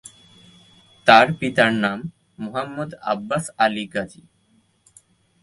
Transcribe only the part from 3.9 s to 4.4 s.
Gazi.